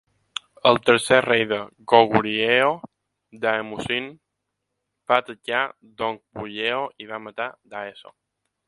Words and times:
El 0.67 0.77
tercer 0.85 1.19
rei 1.25 1.43
de 1.51 1.59
Goguryeo, 1.91 2.71
Daemusin, 3.45 4.09
va 5.13 5.21
atacar 5.25 5.63
Dongbuyeo 6.03 6.83
i 7.07 7.13
va 7.13 7.25
matar 7.29 7.51
Daeso. 7.77 8.17